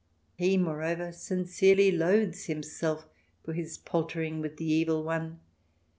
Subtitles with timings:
[0.33, 3.05] He, moreover, sincerely loathes himself
[3.45, 5.41] for his paltering with the evil one.